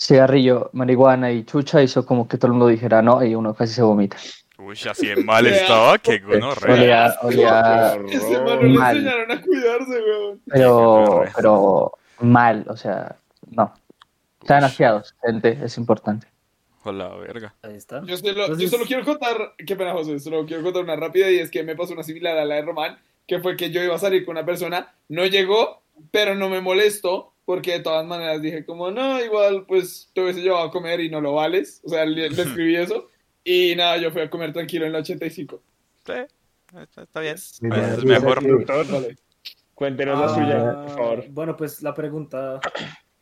[0.00, 3.74] cigarrillo, marihuana y chucha hizo como que todo el mundo dijera no y uno casi
[3.74, 4.16] se vomita.
[4.58, 6.74] Uy, así de mal estaba, qué gonorrea.
[6.74, 8.96] Olía, olía Ese mano le Mal.
[8.96, 10.40] enseñaron a cuidarse, weón.
[10.46, 13.14] pero, pero mal, o sea,
[13.50, 13.72] no.
[14.40, 16.26] Están asqueados, gente, es importante.
[16.82, 17.54] Hola, verga.
[17.62, 18.02] Ahí está.
[18.06, 21.30] Yo solo, yo Entonces- solo quiero contar, qué pena José, solo quiero contar una rápida
[21.30, 22.98] y es que me pasó una similar a la de Román,
[23.30, 26.60] que fue que yo iba a salir con una persona, no llegó, pero no me
[26.60, 30.98] molestó, porque de todas maneras dije como, no, igual pues te hubiese llevado a comer
[30.98, 33.08] y no lo vales, o sea, le, le escribí eso,
[33.44, 35.62] y nada, yo fui a comer tranquilo en la 85.
[36.04, 36.12] Sí,
[36.98, 37.36] está, bien.
[37.36, 38.40] Pues es mejor.
[38.40, 39.16] que-
[39.74, 41.24] cuéntenos la Ah, suya, por favor.
[41.30, 42.58] Bueno, pues la pregunta,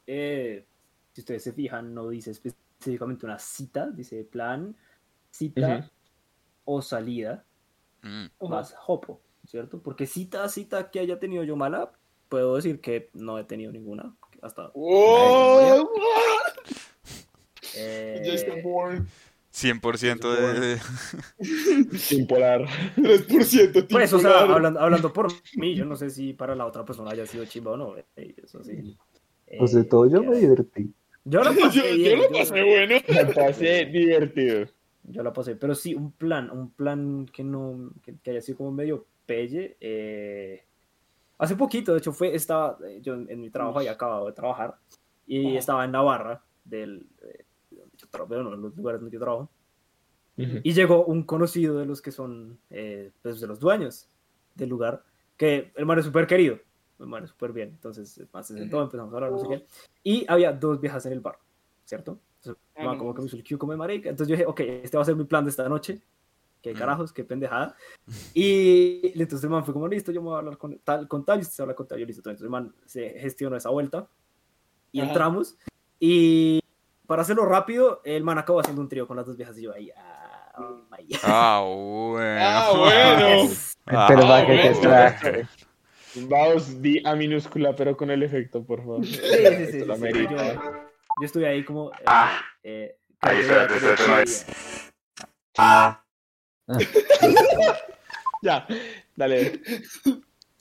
[0.06, 0.64] eh,
[1.12, 4.74] si ustedes se fijan, no dice específicamente una cita, dice plan,
[5.30, 5.88] cita Ujú.
[6.64, 7.44] o salida,
[8.00, 9.80] Mm, más hopo, ¿cierto?
[9.82, 11.90] Porque cita, cita que haya tenido yo mala,
[12.28, 14.70] puedo decir que no he tenido ninguna hasta...
[14.74, 15.90] ¡Oh!
[17.76, 19.04] Eh, Bourne,
[19.52, 20.78] 100% de...
[21.98, 22.64] Sin polar.
[22.96, 26.84] 3% Pues, o sea, hablando, hablando por mí, yo no sé si para la otra
[26.84, 27.96] persona haya sido chimba o no.
[27.96, 28.96] eh, Eso sí.
[29.58, 30.92] Pues de Eh, todo yo me divertí.
[31.24, 32.94] Yo la Yo, pasé yo bien, lo yo- pasé bueno.
[33.08, 34.66] Me pasé divertido.
[35.04, 38.58] Yo la pasé, pero sí, un plan, un plan que no, que, que haya sido
[38.58, 39.76] como medio pelle.
[39.78, 40.64] eh,
[41.36, 44.76] hace poquito, de hecho, fue, estaba, eh, yo en, mi trabajo había acabado de trabajar
[45.26, 45.58] y Ajá.
[45.58, 49.50] estaba en Navarra, del, eh, yo trabajo, en los lugares donde yo trabajo,
[50.38, 50.60] Ujú.
[50.62, 54.08] y llegó un conocido de los que son, eh, pues, de los dueños
[54.54, 55.04] del lugar,
[55.36, 56.58] que el man es súper querido,
[56.98, 59.66] el man es súper bien, entonces man se sentó, empezamos a hablar, no sé qué,
[60.02, 61.38] y había dos viejas en el bar,
[61.84, 62.18] ¿cierto?
[62.40, 64.08] Entonces man, como que me hizo el cue como de marica.
[64.08, 66.00] Entonces yo dije, ok, este va a ser mi plan de esta noche.
[66.62, 67.74] Qué carajos, qué pendejada.
[68.34, 71.24] Y entonces el man fue como, listo, yo me voy a hablar con tal, con
[71.24, 72.20] tal, y usted se habla con tal, yo listo.
[72.20, 74.08] Entonces el man se gestionó esa vuelta
[74.92, 75.08] y Ajá.
[75.08, 75.56] entramos.
[75.98, 76.60] Y
[77.06, 79.72] para hacerlo rápido, el man acabó haciendo un trío con las dos viejas y yo
[79.74, 81.18] ahí, ah, oh my God.
[81.22, 82.40] Ah, bueno.
[82.40, 83.50] Ah, bueno.
[83.86, 85.48] Ah, Pero va que te traje.
[86.14, 89.04] Vamos, di A minúscula, pero con el efecto, por favor.
[89.04, 90.26] Sí, sí, sí, sí, sí.
[90.30, 91.90] Yo, yo estuve ahí como...
[91.92, 92.40] eh, Ah.
[92.62, 94.02] eh, Ahí, que- espérate, espérate,
[95.58, 96.07] no
[98.42, 98.66] Ya,
[99.16, 99.61] dale.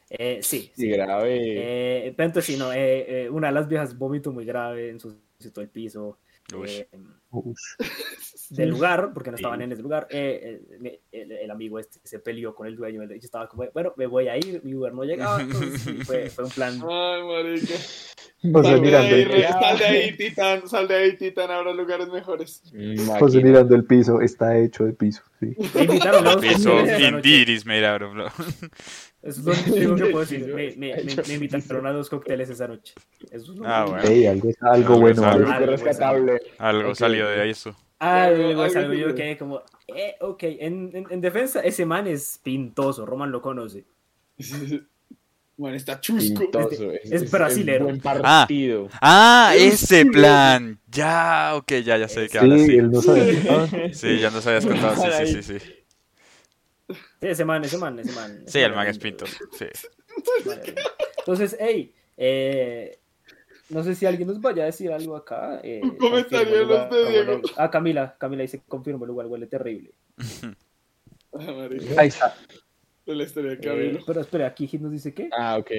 [0.09, 0.89] eh, sí, Sí, sí.
[0.89, 2.07] grave.
[2.09, 5.19] Eh, sí, no, eh, eh, una de las viejas vómito muy grave, ensució
[5.53, 6.17] todo el piso
[6.55, 6.67] Uy.
[6.71, 6.87] eh,
[8.49, 10.07] del lugar, porque no estaban en ese lugar.
[10.09, 13.93] eh, eh, el, el amigo este se peleó con el dueño, yo estaba como, bueno,
[13.95, 16.73] me voy a ir, mi Uber no llegaba, entonces sí, fue, fue un plan.
[16.89, 17.75] Ay, marica.
[18.41, 20.67] José Sal de mirando, ahí, el, sal de ahí, Titán.
[20.67, 21.51] Sal de ahí, Titán.
[21.51, 22.63] Habrá lugares mejores.
[23.19, 25.21] José mirando el piso, está hecho de piso.
[25.39, 25.55] Sí.
[25.75, 27.29] Me invitaron a dos Piso cócteles esa noche.
[27.29, 28.33] indeed is made out of love.
[29.21, 30.47] Eso es lo único que puedo decir.
[30.55, 32.93] Me, me, me, me invitaron a dos cócteles esa noche.
[33.31, 34.03] Eso es lo Ah, bueno.
[34.09, 35.23] Ey, algo, algo Algo bueno.
[35.25, 35.51] algo.
[35.51, 36.41] Algo rescatable.
[36.57, 37.75] Algo salió de eso.
[37.99, 42.39] Algo Algo yo que- quedé como, eh, ok, en, en, en defensa, ese man es
[42.43, 43.85] pintoso, Roman lo conoce.
[45.57, 46.39] Bueno, está chusco.
[46.39, 46.91] Pintoso.
[46.91, 47.85] es brasilero.
[47.85, 48.89] buen partido.
[49.01, 50.79] Ah, Es ese plan.
[50.87, 52.61] Ya, ok, ya, ya sé de qué hablas.
[52.61, 53.43] Sí, Sí, él no sabe.
[53.49, 54.95] Ah, sí, ya nos habías contado.
[55.25, 55.59] Sí, sí, sí.
[55.59, 55.73] Sí,
[57.19, 58.43] Sí, ese man, ese man, ese man.
[58.47, 59.35] sí el man es pintoso.
[59.57, 59.65] Sí.
[60.45, 60.75] Vale.
[61.17, 62.99] Entonces, hey, eh,
[63.69, 65.59] no sé si alguien nos vaya a decir algo acá.
[65.63, 67.41] eh, Un comentario de los lugar, de Diego.
[67.57, 69.91] Ah, Camila, Camila dice, confirmo, el lugar huele terrible.
[71.33, 71.67] Ah.
[71.97, 72.33] Ahí está.
[73.07, 73.99] De la historia de Eh, Camilo.
[74.05, 75.29] pero espera, aquí Hit nos dice qué?
[75.35, 75.71] Ah, ok.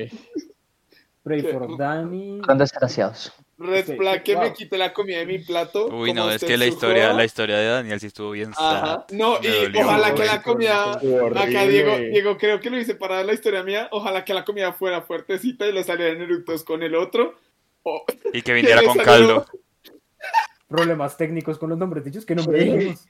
[1.22, 1.52] Pray ¿Qué?
[1.52, 2.40] for Danny.
[2.46, 3.32] Son desgraciados.
[3.58, 3.84] Red
[4.22, 4.44] que wow.
[4.44, 5.88] me quite la comida de mi plato.
[5.88, 9.04] Uy, no, es que la historia, la historia de Daniel sí estuvo bien Ajá.
[9.08, 9.16] sad.
[9.16, 10.92] No, Me y dolió, ojalá que la comida.
[10.92, 13.88] Acá Diego, Diego, creo que lo hice para la historia mía.
[13.90, 17.34] Ojalá que la comida fuera fuertecita y lo salieran eructos con el otro.
[17.82, 19.46] O- Y que viniera con salió- caldo.
[20.68, 23.06] Problemas técnicos con los nombres de ellos, ¿qué nombre dijimos?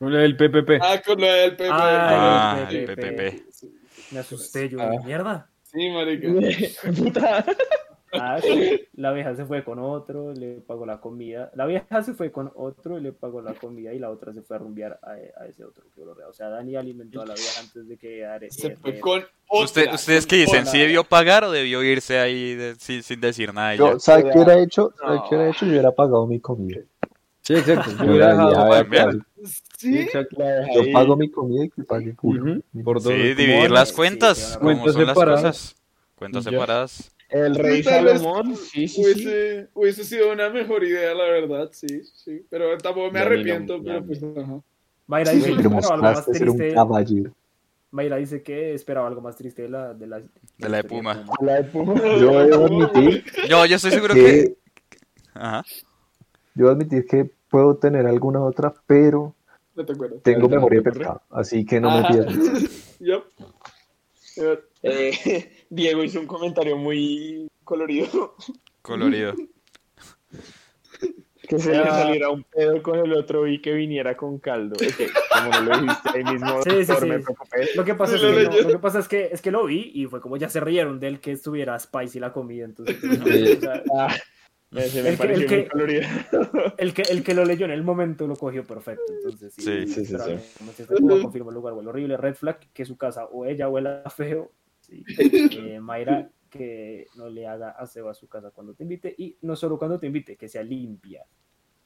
[0.00, 0.80] Con el PPP.
[0.80, 1.68] Ah, con lo del Pepe.
[1.70, 3.00] Ah, Ah, el PPP.
[3.00, 3.42] PPP.
[4.12, 4.90] Me asusté yo, Ah.
[5.04, 5.50] mierda.
[5.64, 6.26] Sí, marica.
[6.96, 7.44] Puta.
[8.12, 8.80] Ah, sí.
[8.94, 11.50] La vieja se fue con otro, le pagó la comida.
[11.54, 14.40] La vieja se fue con otro y le pagó la comida y la otra se
[14.42, 15.84] fue a rumbear a, a ese otro.
[15.94, 18.76] que lo O sea, Dani alimentó a la vieja antes de que Are- Se eh,
[18.80, 19.64] fue eh, con otra.
[19.64, 20.66] Usted, ¿Ustedes qué dicen?
[20.66, 23.74] ¿Sí debió pagar o debió irse ahí de- sin, sin decir nada?
[23.76, 24.92] Yo, ¿Sabe qué hubiera hecho?
[24.98, 25.66] ¿Sabe qué hubiera hecho?
[25.66, 26.80] Yo hubiera pagado mi comida.
[27.50, 27.90] Sí, exacto.
[28.04, 29.18] Yo.
[29.76, 30.36] Sí, exacto.
[30.72, 32.62] yo pago mi comida y que pague culo.
[32.72, 33.12] Ujú, Por dos.
[33.12, 35.42] Sí, dividir las cuentas, sí, como cuentas son las separadas.
[35.42, 35.76] cosas.
[36.14, 37.12] Cuentas separadas.
[37.28, 39.02] El rey Salomón, sí, sí, sí.
[39.02, 42.46] hubiese, hubiese sido una mejor idea, la verdad, sí, sí.
[42.48, 44.60] Pero tampoco me no, arrepiento, ya, pero pues, ajá.
[45.08, 46.74] Mayra dice que esperaba algo más triste.
[47.90, 51.24] Mayra dice que esperaba algo más triste de la de la, De la de Puma.
[51.40, 51.94] La de Puma.
[52.20, 54.54] Yo debo admitir Yo, yo estoy seguro que.
[54.88, 54.98] que,
[55.34, 55.64] Ajá.
[56.54, 59.34] yo admitir que puedo tener alguna otra, pero
[59.74, 62.02] No te tengo memoria de ¿Te pescado, así que no me.
[63.00, 63.24] Yup.
[64.36, 68.34] Eh, Eh, Diego hizo un comentario muy colorido.
[68.82, 69.34] Colorido.
[71.48, 72.02] Que se le Ah.
[72.04, 74.76] saliera un pedo con el otro y que viniera con caldo.
[75.32, 77.06] Como no lo dijiste ahí mismo, Sí, sí, doctor, sí.
[77.08, 77.68] me preocupé.
[77.74, 79.90] Lo que pasa, es que, no, lo que pasa es que es que lo vi
[79.92, 82.66] y fue como ya se rieron del que estuviera spicy la comida.
[82.66, 83.56] Entonces, Sí.
[83.56, 84.14] o sea, Ah,
[84.70, 86.02] me- se me El que- pareció el que- muy colorido.
[86.78, 89.12] el, que, el que lo leyó en el momento lo cogió perfecto.
[89.12, 90.54] Entonces, sí, Sí, sí, sí, sí.
[90.58, 92.16] como si Cuba confirma el lugar huele horrible.
[92.16, 94.52] Red flag, que su casa o ella huela feo.
[94.80, 95.04] Sí.
[95.74, 99.14] Eh, Mayra, que no le haga aseo a su casa cuando te invite.
[99.18, 101.24] Y no solo cuando te invite, que sea limpia.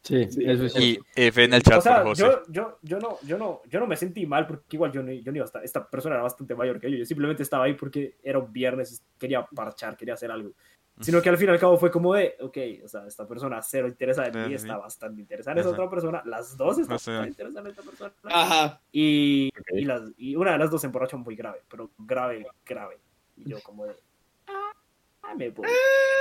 [0.03, 2.23] Sí, eso es Y F en el chat O sea, por José.
[2.25, 5.11] yo, yo, yo, no, yo, no, yo no me sentí mal porque igual yo no,
[5.11, 7.65] yo no iba a estar, esta persona era bastante mayor que yo, yo simplemente estaba
[7.65, 10.53] ahí porque era un viernes quería parchar, quería hacer algo.
[11.01, 13.61] Sino que al fin y al cabo fue como de, ok, o sea, esta persona
[13.63, 16.99] cero interesada en mí, está bastante interesada en esa otra persona, las dos están No
[17.01, 17.11] sé.
[17.11, 18.13] bastante interesadas en esta persona.
[18.25, 18.81] Ajá.
[18.93, 22.99] Y, y, las, y una de las dos se emborrachó muy grave, pero grave, grave.
[23.37, 23.97] Y yo como de,
[24.47, 25.67] ah, me voy.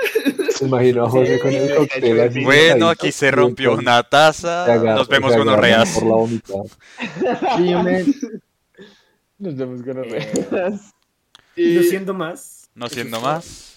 [0.50, 2.44] Se imaginó a José con el cóctel.
[2.44, 4.66] Bueno, aquí se rompió una taza.
[4.66, 5.92] agarra- Nos vemos con orreas.
[5.94, 6.64] Por la vomitada.
[7.58, 8.06] Sí, me-
[9.38, 10.94] Nos vemos con Eh, orreas.
[11.56, 12.70] y no siendo más.
[12.76, 13.30] No siendo fue.
[13.30, 13.73] más.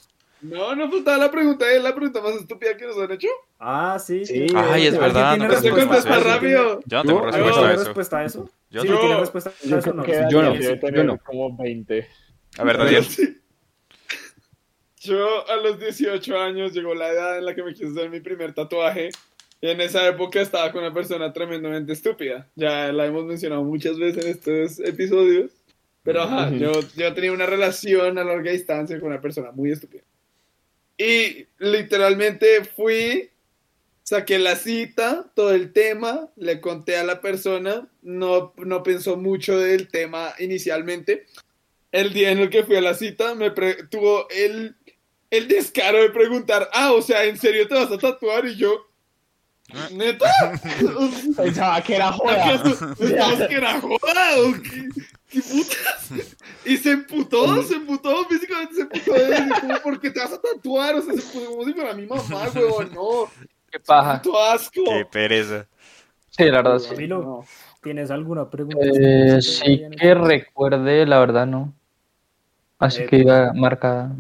[0.49, 3.29] No, no faltaba la pregunta, es la pregunta más estúpida que nos han hecho.
[3.59, 4.25] Ah, sí.
[4.25, 4.49] Sí.
[4.49, 4.55] sí.
[4.57, 6.81] Ay, es ¿Alguien verdad, no No se respuesta rápido.
[6.87, 7.85] Yo no tengo respuesta ¿Tiene a eso.
[7.85, 8.51] respuesta a eso?
[8.71, 9.01] Yo sí, no.
[9.01, 9.93] ¿tiene respuesta a Yo eso?
[9.93, 10.07] No.
[10.07, 11.19] yo no, yo no.
[11.19, 12.09] como 20.
[12.59, 13.07] A ver, Daniel.
[15.07, 18.19] Yo a los 18 años llegó la edad en la que me quise hacer mi
[18.19, 19.11] primer tatuaje
[19.61, 22.49] Y en esa época estaba con una persona tremendamente estúpida.
[22.57, 25.53] Ya la hemos mencionado muchas veces en estos episodios.
[26.03, 30.03] Pero ajá, yo, yo tenía una relación a larga distancia con una persona muy estúpida.
[30.99, 33.31] Y literalmente fui,
[34.03, 39.59] saqué la cita, todo el tema, le conté a la persona, no, no pensó mucho
[39.59, 41.27] del tema inicialmente.
[41.93, 44.75] El día en el que fui a la cita, me pre- tuvo el,
[45.31, 48.47] el descaro de preguntar, ah, o sea, ¿en serio te vas a tatuar?
[48.47, 48.87] Y yo,
[49.93, 50.31] ¿neta?
[51.37, 52.63] Pensaba que era joda.
[52.99, 54.37] ¿Pensabas que era joda
[55.31, 55.41] qué?
[55.41, 56.11] ¿Qué putas?
[56.65, 59.13] Y se emputó, se emputó, físicamente se emputó.
[59.61, 60.95] Como, ¿por qué te vas a tatuar?
[60.97, 63.31] O sea, se puso como si fuera mi mamá, huevón, no.
[63.71, 64.23] Qué paja.
[64.23, 64.85] Puto asco.
[64.85, 65.67] Qué pereza.
[66.31, 67.07] Sí, la verdad, sí.
[67.07, 67.45] No.
[67.83, 68.79] ¿tienes alguna pregunta?
[68.83, 71.73] Eh, sí que recuerde, la verdad, no.
[72.79, 74.13] Así Eh, que iba marcada.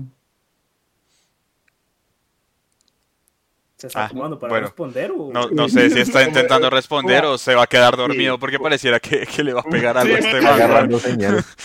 [3.77, 4.67] ¿Se está Ah, tomando para bueno.
[4.69, 5.31] responder o...?
[5.33, 8.99] No, no sé si está intentando responder o se va a quedar dormido porque pareciera
[9.01, 10.53] que, que le va a pegar algo a este man.
[10.55, 11.45] Agarrando señales.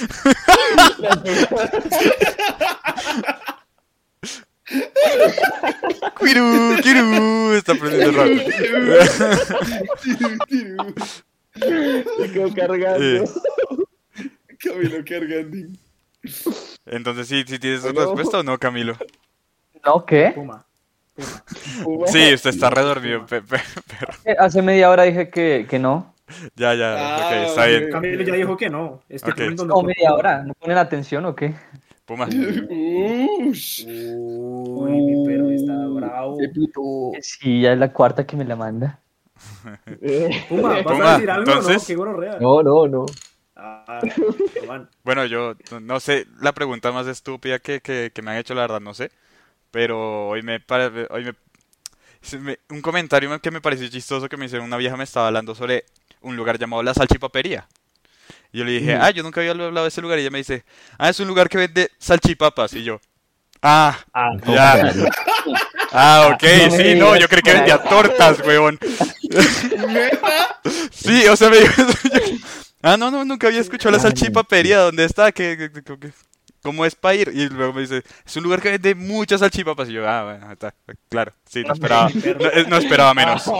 [6.20, 8.44] Quiru, Quiru, está aprendiendo rápido.
[12.20, 13.26] Se quedó cargando.
[14.60, 15.58] Camilo cargando.
[16.86, 18.96] entonces, ¿sí, sí tienes respuesta o no, Camilo?
[19.86, 20.06] ¿No?
[20.06, 20.32] ¿Qué?
[20.36, 20.66] Puma.
[22.08, 23.60] Sí, usted está redormido, pe- pe-
[24.00, 26.14] pero Eh, Hace media hora dije que, que no.
[26.56, 27.90] ya, ya, Ah, ok, está bien.
[27.92, 29.02] Camilo ya dijo que no.
[29.10, 29.38] Este Ok.
[29.38, 30.20] punto no ¿O fue media Puma.
[30.20, 30.44] hora?
[30.44, 31.54] ¿No ponen atención o qué?
[32.06, 32.28] Puma.
[32.28, 33.86] Ush.
[33.88, 36.38] Uy, mi perro está bravo.
[37.22, 39.00] Sí, ya es la cuarta que me la manda.
[40.02, 42.20] Eh, Puma, ¿vas Puma, a decir algo entonces- no?
[42.20, 42.28] Qué.
[42.40, 43.06] No, no, no.
[43.56, 44.00] Ah.
[45.04, 48.62] Bueno, yo no sé, la pregunta más estúpida que, que, que me han hecho, la
[48.62, 49.12] verdad, no sé.
[49.72, 50.60] Pero hoy me,
[51.10, 51.34] hoy me,
[52.22, 55.28] se me- un comentario que me pareció chistoso que me hicieron una vieja me estaba
[55.28, 55.86] hablando sobre
[56.22, 57.68] un lugar llamado La Salchipapería.
[58.54, 60.20] Y yo le dije, ah, yo nunca había hablado de ese lugar.
[60.20, 60.64] Y ella me dice,
[60.98, 62.74] ah, es un lugar que vende salchipapas.
[62.74, 63.00] Y yo,
[63.62, 63.98] ah,
[64.46, 64.94] ya.
[65.94, 68.80] Ah, ok, No sí, no, yo creí que vendía tortas, weón.
[70.92, 71.74] Sí, o sea, me dijo
[72.82, 74.80] Ah, no, no, nunca había escuchado la salchipapería.
[74.80, 75.32] ¿Dónde está?
[75.32, 76.12] ¿Qué, qué- qué- qué-
[76.62, 77.32] ¿Cómo es para ir?
[77.34, 79.90] Y luego me dice, es un lugar que vende muchas salchipapas.
[79.90, 80.74] Y yo, ah, bueno, está,
[81.10, 81.34] claro.
[81.50, 83.44] Sí, no esperaba, no, eh, no esperaba menos.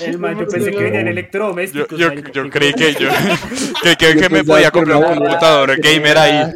[0.00, 1.98] El man, yo pensé que venían electrodomésticos.
[1.98, 2.10] Yo,
[2.50, 3.10] creí que yo,
[3.82, 6.54] que, que, que me podía comprar un computador gamer ahí.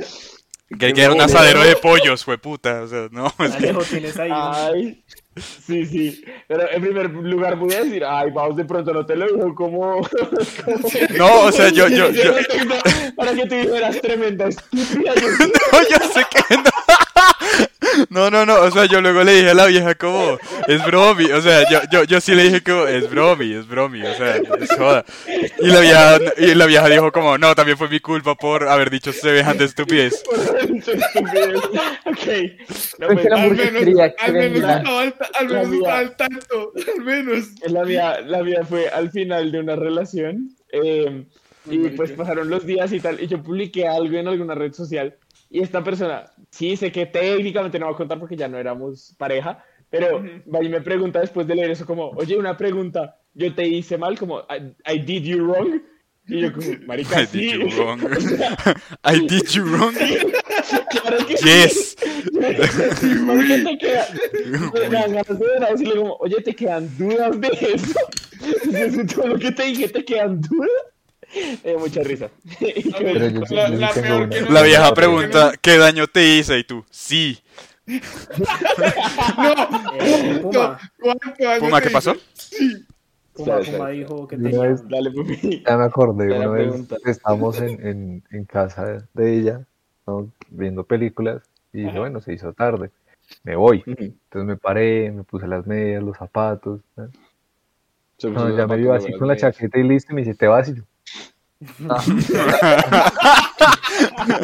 [0.78, 2.82] Que, que era un asadero de pollos, fue puta.
[2.82, 3.68] O sea, no, es que...
[3.68, 4.30] Alejo, tienes ahí.
[4.32, 5.04] Ay,
[5.40, 6.24] sí, sí.
[6.46, 9.54] Pero en primer lugar voy a decir, ay, vamos, de pronto no te lo dijo
[9.54, 10.00] como...
[11.16, 12.32] No, o sea, yo, yo, yo,
[13.16, 15.14] Para que tú dijeras tremenda estúpida.
[15.14, 16.67] yo- No, yo sé que no.
[18.30, 21.24] No, no, no, o sea, yo luego le dije a la vieja como, es bromi,
[21.32, 24.36] o sea, yo, yo, yo sí le dije como, es bromi, es bromi, o sea,
[24.36, 25.04] es joda.
[25.58, 28.90] Y la vieja, y la vieja dijo como, no, también fue mi culpa por haber
[28.90, 30.22] dicho semejante estupidez.
[30.24, 31.62] Por haber dicho estupidez.
[32.04, 32.26] Ok.
[32.98, 36.72] No, pues, Al menos, al menos estaba al, al menos estaba al tanto.
[36.96, 37.44] Al menos.
[37.66, 40.50] La mía, la mía fue al final de una relación.
[40.72, 41.24] eh,
[41.70, 43.20] y pues pasaron los días y tal.
[43.20, 45.16] Y yo publiqué algo en alguna red social.
[45.50, 49.14] Y esta persona, sí, sé que técnicamente no va a contar porque ya no éramos
[49.18, 49.64] pareja.
[49.90, 53.96] Pero y me pregunta después de leer eso como, oye, una pregunta, yo te hice
[53.96, 55.80] mal, como, I, I did you wrong.
[56.26, 57.38] Y yo como, marica, I sí.
[57.38, 58.00] did you wrong.
[59.04, 59.94] I did you wrong.
[60.90, 61.44] Claro que sí.
[61.48, 61.96] Yes.
[63.24, 64.08] Marica, te queda-
[64.74, 67.98] me dan ganas de ver a decirle como, oye, ¿te quedan dudas de eso?
[68.70, 70.70] ¿De todo lo que te dije te quedan dudas?
[71.64, 72.30] Eh, mucha risa.
[72.60, 74.34] La- yo sí la tengo peor una.
[74.34, 76.58] que no- La vieja no, pregunta, ¿qué daño te hice?
[76.58, 77.38] Y tú, sí.
[79.94, 82.14] Eh, Puma, ¿Cuánto daño Puma, te ¿qué pasó?
[83.34, 84.60] Puma, Puma dijo que tenía...
[84.62, 85.10] vez- Dale.
[85.66, 86.74] Ya me acordé, una vez
[87.06, 89.66] estábamos en, en, en casa de ella,
[90.06, 90.30] ¿no?
[90.50, 92.90] viendo películas, y dije, bueno, se hizo tarde,
[93.44, 93.82] me voy.
[93.86, 96.80] Entonces me paré, me puse las medias, los zapatos.
[96.96, 97.08] ¿no?
[98.30, 100.68] No, ya me vio así con la chaqueta y listo, y me dice, te vas
[100.68, 100.82] y yo.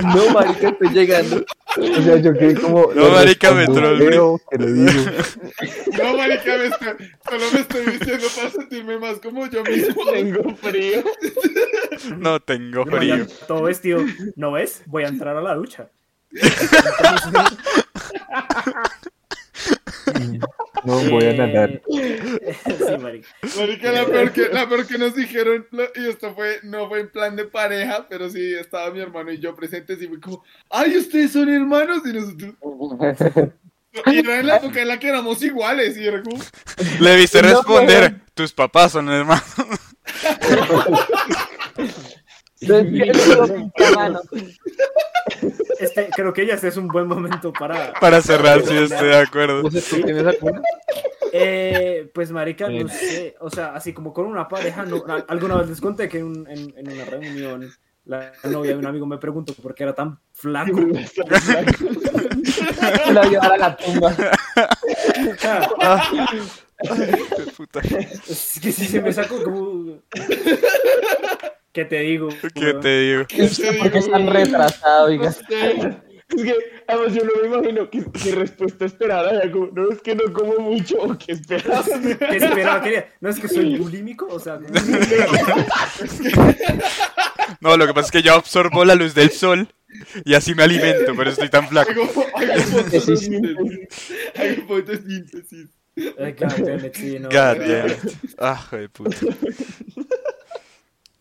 [0.03, 1.44] No, marica, estoy llegando.
[1.77, 2.92] O sea, yo quedé como.
[2.92, 4.40] No, marica, me que le digo.
[4.50, 10.03] No, marica, me estoy, solo me estoy vistiendo para sentirme más como yo mismo.
[10.12, 11.05] Tengo frío.
[12.18, 13.27] No tengo frío.
[13.46, 14.00] Todo vestido.
[14.35, 14.83] ¿No ves?
[14.87, 15.88] Voy a entrar a la ducha.
[20.84, 21.80] No voy a nadar.
[21.88, 23.28] Sí, marica.
[23.56, 27.00] Marica, la peor, que, la peor que nos dijeron, lo- y esto fue, no fue
[27.00, 30.44] en plan de pareja, pero sí estaba mi hermano y yo presentes y fue como,
[30.70, 32.54] ay, ustedes son hermanos y nosotros,
[34.06, 36.36] Y era en la época en la que éramos iguales, y era como...
[37.00, 39.44] Le viste No, responder, tus papás son hermanos.
[45.80, 47.92] Este, creo que ya este es un buen momento para.
[47.94, 49.56] Para cerrar, sí, estoy de acuerdo.
[49.58, 50.62] Entonces, ¿tú tienes alguna?
[51.32, 53.34] Eh, pues, marica, no sé.
[53.40, 56.48] O sea, así como con una pareja, no, alguna vez les conté que en, un-
[56.48, 57.70] en, en una reunión
[58.06, 60.78] la novia de un amigo me preguntó por qué era tan flaco.
[63.12, 64.14] Lo llevar a la tumba.
[65.80, 66.26] Ah.
[67.56, 67.80] Puta.
[67.80, 69.98] Es que sí se me sacó como.
[71.74, 72.28] ¿Qué te digo?
[72.54, 73.24] ¿Qué te digo?
[73.80, 75.28] Porque están retrasados, oiga.
[75.28, 76.54] Es que,
[76.88, 79.44] además, yo no me imagino qué, qué respuesta esperara.
[79.44, 81.84] ya como, no, es que no como mucho, o qué esperas.
[82.18, 82.80] ¿Qué esperaba?
[82.82, 84.58] Quería- No es que soy bulímico, o sea.
[87.60, 89.68] No, lo que pasa es que yo absorbo la luz del sol
[90.24, 91.90] y así me alimento, pero estoy tan flaco.
[91.92, 92.06] Hago
[94.66, 95.68] fotosíntesis.
[95.96, 97.28] God damn it, sí, no.
[97.28, 97.98] God damn it.
[98.38, 99.16] Ah, hijo de puta.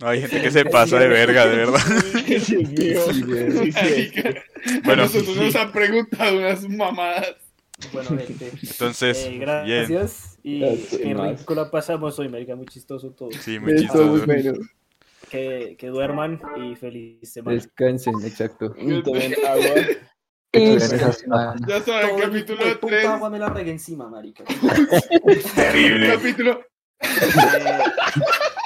[0.04, 1.80] No, hay gente que se pasa de verga, de verdad.
[2.26, 2.64] Sí, sí.
[4.84, 5.04] Bueno.
[5.04, 7.36] Nosotros nos han preguntado unas mamadas.
[7.94, 8.52] Bueno, gente.
[8.62, 9.40] Entonces, Eh, bien.
[9.42, 10.38] gracias.
[10.44, 11.40] Y Gracias, qué más.
[11.40, 12.54] rico la pasamos hoy, marica.
[12.56, 13.32] Muy chistoso todo.
[13.32, 14.26] Sí, muy Estuvo muy chistoso.
[14.26, 14.54] bueno.
[15.30, 17.56] Que, que duerman y feliz semana.
[17.56, 18.76] Descansen, exacto.
[18.78, 19.74] Y tomen agua.
[20.52, 20.80] Que.
[20.80, 23.06] Ya saben, Todo capítulo hijo de puta 3.
[23.08, 24.44] agua me la regué encima, marica.
[26.12, 26.62] Capítulo.
[27.02, 27.80] Eh,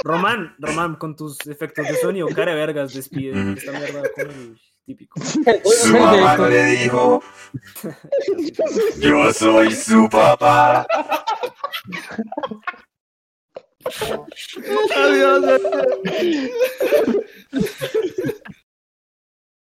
[0.03, 4.59] Román, Román, con tus efectos de sonido, cara de vergas, despide esta mierda con el
[4.85, 5.19] típico.
[5.23, 7.23] Su mamá no le dijo,
[8.99, 10.87] yo soy su papá.
[14.95, 15.61] Adiós.